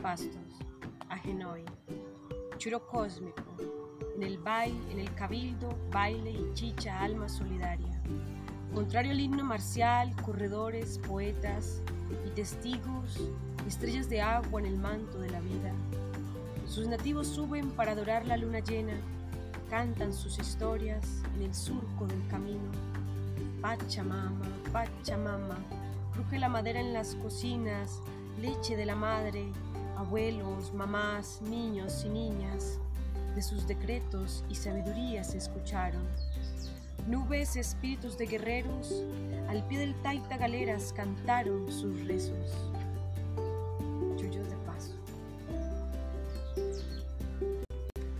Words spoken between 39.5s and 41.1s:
pie del taita galeras